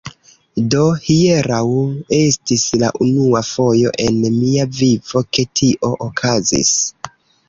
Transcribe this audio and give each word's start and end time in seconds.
Do 0.75 0.83
hieraŭ, 1.07 1.65
estis 2.19 2.63
la 2.83 2.89
unua 3.07 3.41
fojo 3.49 3.91
en 4.05 4.17
mia 4.37 4.65
vivo, 4.79 5.23
ke 5.39 5.45
tio 5.61 5.93
okazis. 6.07 6.73